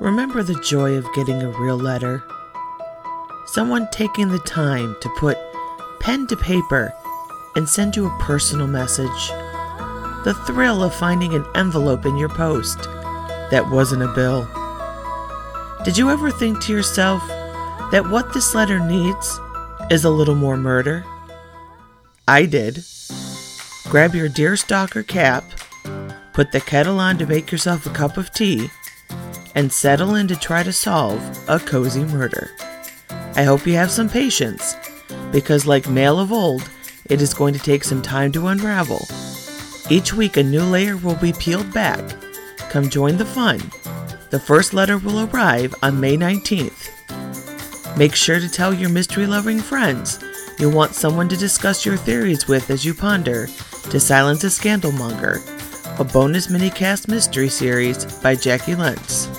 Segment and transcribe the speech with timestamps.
[0.00, 2.24] Remember the joy of getting a real letter.
[3.46, 5.38] Someone taking the time to put
[6.00, 6.92] pen to paper
[7.54, 9.28] and send you a personal message.
[10.24, 12.82] The thrill of finding an envelope in your post
[13.50, 14.48] that wasn't a bill.
[15.84, 17.22] Did you ever think to yourself
[17.92, 19.38] that what this letter needs
[19.90, 21.04] is a little more murder?
[22.26, 22.84] I did.
[23.84, 25.44] Grab your deer stalker cap,
[26.32, 28.70] put the kettle on to make yourself a cup of tea,
[29.54, 32.50] and settle in to try to solve a cozy murder.
[33.36, 34.76] I hope you have some patience,
[35.32, 36.68] because like mail of old,
[37.06, 39.06] it is going to take some time to unravel.
[39.90, 42.02] Each week, a new layer will be peeled back.
[42.70, 43.58] Come join the fun.
[44.30, 47.96] The first letter will arrive on May 19th.
[47.96, 50.24] Make sure to tell your mystery loving friends
[50.58, 53.46] you'll want someone to discuss your theories with as you ponder
[53.90, 55.40] To Silence a Scandalmonger,
[56.00, 59.33] a bonus minicast mystery series by Jackie Lentz.